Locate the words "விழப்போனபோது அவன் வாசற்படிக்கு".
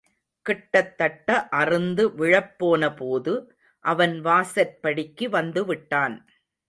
2.09-5.29